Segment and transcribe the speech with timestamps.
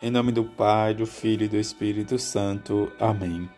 [0.00, 2.92] Em nome do Pai, do Filho e do Espírito Santo.
[3.00, 3.50] Amém.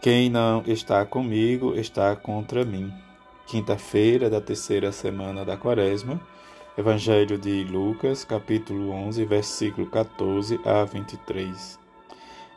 [0.00, 2.90] Quem não está comigo está contra mim.
[3.46, 6.18] Quinta-feira da terceira semana da Quaresma.
[6.78, 11.78] Evangelho de Lucas, capítulo 11, versículo 14 a 23.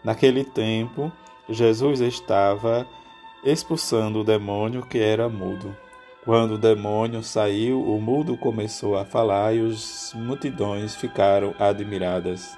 [0.02, 1.12] Naquele tempo,
[1.50, 2.88] Jesus estava
[3.44, 5.76] expulsando o demônio que era mudo.
[6.24, 12.58] Quando o demônio saiu, o mudo começou a falar e as multidões ficaram admiradas.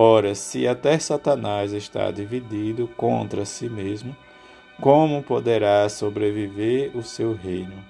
[0.00, 4.16] Ora, se até Satanás está dividido contra si mesmo,
[4.80, 7.84] como poderá sobreviver o seu reino?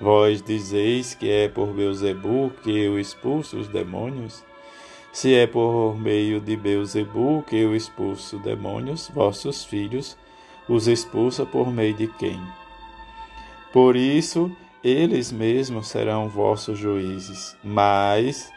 [0.00, 4.42] Vós dizeis que é por Beuzebu que eu expulso os demônios?
[5.12, 10.18] Se é por meio de Beuzebu que eu expulso demônios, vossos filhos
[10.68, 12.42] os expulsa por meio de quem?
[13.72, 14.50] Por isso,
[14.82, 17.56] eles mesmos serão vossos juízes.
[17.62, 18.52] Mas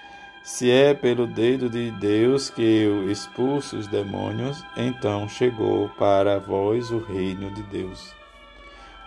[0.48, 6.90] se é pelo dedo de Deus que eu expulso os demônios, então chegou para vós
[6.90, 8.16] o reino de Deus.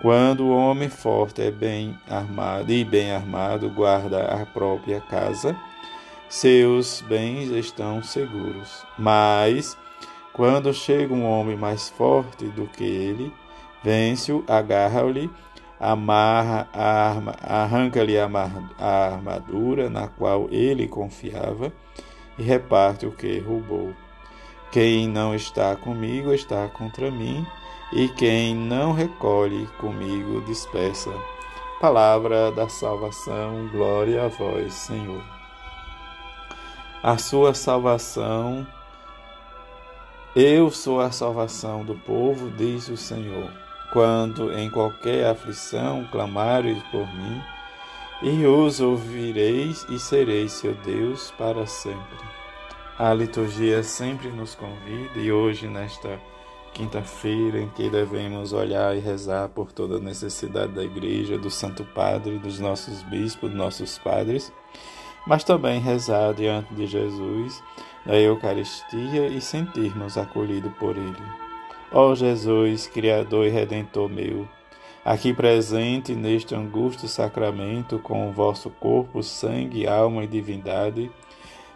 [0.02, 5.56] Quando o homem forte é bem armado e bem armado guarda a própria casa,
[6.28, 8.84] seus bens estão seguros.
[8.98, 9.78] Mas
[10.34, 13.32] quando chega um homem mais forte do que ele,
[13.82, 15.30] vence-o, agarra-lhe
[15.80, 18.28] amarra a arma, arranca-lhe a
[18.78, 21.72] armadura na qual ele confiava
[22.38, 23.94] e reparte o que roubou.
[24.70, 27.44] Quem não está comigo está contra mim,
[27.92, 31.10] e quem não recolhe comigo dispersa.
[31.80, 35.24] Palavra da salvação, glória a vós, Senhor.
[37.02, 38.66] A sua salvação,
[40.36, 47.06] eu sou a salvação do povo, diz o Senhor quando em qualquer aflição clamares por
[47.14, 47.42] mim,
[48.22, 52.18] e os ouvireis e sereis seu Deus para sempre.
[52.98, 56.20] A liturgia sempre nos convida e hoje, nesta
[56.74, 61.82] quinta-feira, em que devemos olhar e rezar por toda a necessidade da Igreja, do Santo
[61.82, 64.52] Padre, dos nossos bispos, dos nossos padres,
[65.26, 67.62] mas também rezar diante de Jesus,
[68.04, 71.49] da Eucaristia e sentirmos acolhido por Ele.
[71.92, 74.46] Ó Jesus, Criador e Redentor meu,
[75.04, 81.10] aqui presente neste angusto sacramento com o vosso corpo, sangue, alma e divindade,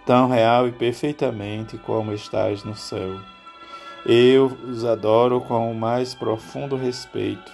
[0.06, 3.18] tão real e perfeitamente como estais no céu.
[4.06, 7.50] Eu os adoro com o mais profundo respeito.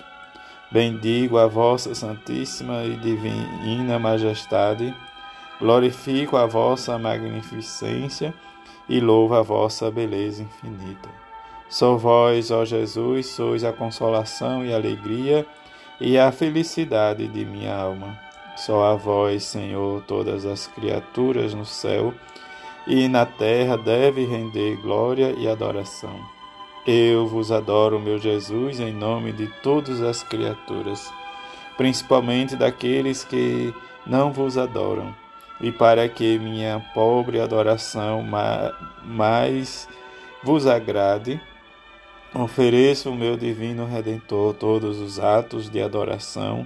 [0.70, 4.94] Bendigo a vossa santíssima e divina majestade,
[5.58, 8.34] glorifico a vossa magnificência
[8.86, 11.29] e louvo a vossa beleza infinita.
[11.70, 15.46] Só vós, ó Jesus, sois a consolação e alegria
[16.00, 18.18] e a felicidade de minha alma.
[18.56, 22.12] Só a vós, Senhor, todas as criaturas no céu
[22.88, 26.18] e na terra devem render glória e adoração.
[26.84, 31.12] Eu vos adoro, meu Jesus, em nome de todas as criaturas,
[31.76, 33.72] principalmente daqueles que
[34.04, 35.14] não vos adoram,
[35.60, 38.24] e para que minha pobre adoração
[39.04, 39.88] mais
[40.42, 41.40] vos agrade,
[42.32, 46.64] Ofereço meu divino Redentor todos os atos de adoração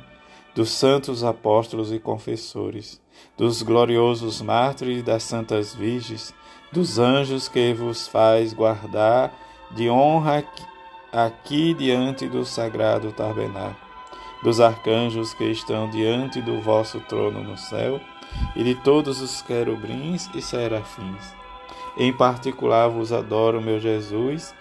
[0.55, 3.01] dos santos apóstolos e confessores,
[3.35, 6.35] dos gloriosos mártires e das santas virgens,
[6.71, 9.33] dos anjos que vos faz guardar
[9.71, 10.45] de honra
[11.11, 13.77] aqui diante do sagrado tabernáculo,
[14.43, 17.99] dos arcanjos que estão diante do vosso trono no céu,
[18.55, 21.35] e de todos os querubins e serafins.
[21.97, 24.55] Em particular vos adoro, meu Jesus,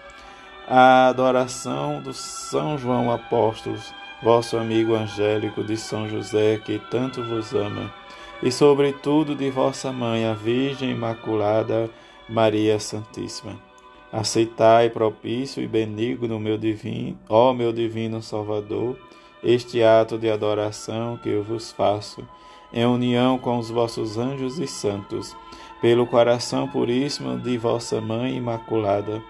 [0.66, 3.76] a adoração do São João Apóstolo,
[4.22, 7.92] vosso amigo angélico de São José, que tanto vos ama,
[8.42, 11.90] e sobretudo de vossa mãe, a Virgem Imaculada
[12.28, 13.58] Maria Santíssima.
[14.10, 18.96] Aceitai propício e benigno meu divino, ó meu divino Salvador,
[19.42, 22.26] este ato de adoração que eu vos faço,
[22.72, 25.36] em união com os vossos anjos e santos,
[25.82, 29.22] pelo coração puríssimo de vossa mãe Imaculada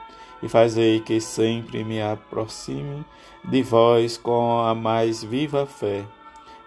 [0.43, 3.05] e fazei que sempre me aproxime
[3.45, 6.05] de vós com a mais viva fé,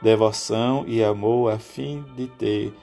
[0.01, 2.73] devoção e amor, a fim de ter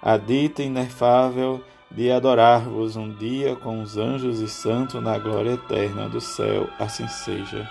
[0.00, 6.08] a dita inefável de adorar-vos um dia com os anjos e santos na glória eterna
[6.08, 7.68] do céu, assim seja.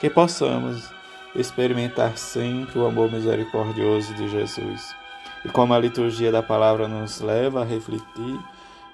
[0.00, 0.92] Que possamos
[1.34, 4.94] experimentar sempre o amor misericordioso de Jesus.
[5.44, 8.38] E como a liturgia da palavra nos leva a refletir,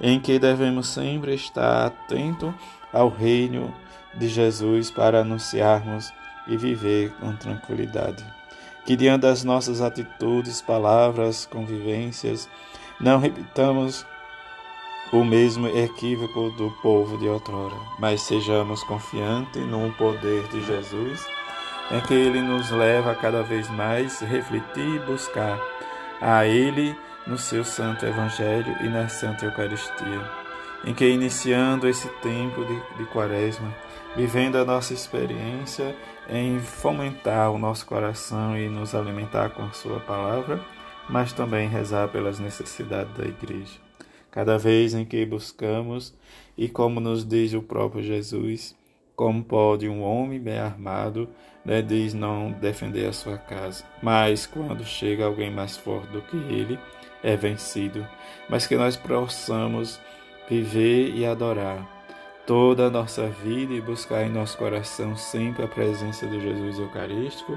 [0.00, 2.54] em que devemos sempre estar atento
[2.92, 3.74] ao reino
[4.14, 6.12] de Jesus para anunciarmos
[6.46, 8.24] e viver com tranquilidade.
[8.84, 12.48] Que diante das nossas atitudes, palavras, convivências,
[13.00, 14.04] não repitamos
[15.12, 21.26] o mesmo equívoco do povo de outrora, mas sejamos confiantes no poder de Jesus,
[21.90, 25.60] em que ele nos leva a cada vez mais refletir e buscar
[26.20, 26.96] a ele
[27.26, 30.39] no seu santo evangelho e na santa Eucaristia,
[30.84, 33.74] em que iniciando esse tempo de, de quaresma,
[34.16, 35.94] vivendo a nossa experiência
[36.28, 40.60] em fomentar o nosso coração e nos alimentar com a sua palavra,
[41.08, 43.78] mas também rezar pelas necessidades da igreja.
[44.30, 46.14] Cada vez em que buscamos,
[46.56, 48.76] e como nos diz o próprio Jesus,
[49.16, 51.28] como pode um homem bem armado,
[51.64, 56.36] né, diz não defender a sua casa, mas quando chega alguém mais forte do que
[56.36, 56.78] ele,
[57.22, 58.06] é vencido.
[58.48, 60.00] Mas que nós possamos
[60.50, 61.86] viver e adorar
[62.44, 67.56] toda a nossa vida e buscar em nosso coração sempre a presença do Jesus Eucarístico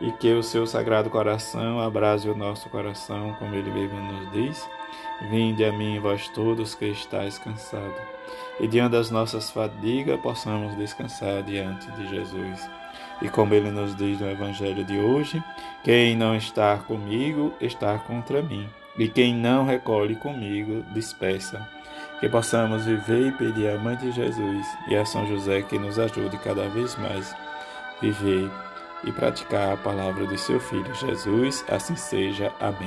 [0.00, 4.70] e que o seu sagrado coração abrase o nosso coração, como ele mesmo nos diz.
[5.28, 8.00] Vinde a mim, vós todos que estáis cansados,
[8.60, 12.70] e diante das nossas fadigas possamos descansar diante de Jesus.
[13.20, 15.42] E como ele nos diz no Evangelho de hoje,
[15.82, 21.77] quem não está comigo está contra mim, e quem não recolhe comigo dispersa.
[22.20, 25.98] Que possamos viver e pedir à Mãe de Jesus e a São José que nos
[25.98, 27.34] ajude cada vez mais
[28.00, 28.50] viver
[29.04, 31.64] e praticar a palavra de seu Filho Jesus.
[31.68, 32.52] Assim seja.
[32.60, 32.86] Amém.